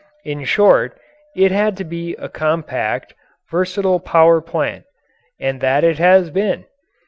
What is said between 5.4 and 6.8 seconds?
that it has been.